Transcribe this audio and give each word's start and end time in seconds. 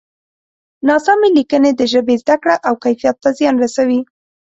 ناسمې 0.87 1.29
لیکنې 1.37 1.71
د 1.75 1.81
ژبې 1.91 2.15
زده 2.23 2.35
کړه 2.41 2.55
او 2.67 2.73
کیفیت 2.83 3.15
ته 3.23 3.29
زیان 3.37 3.55
رسوي. 3.63 3.99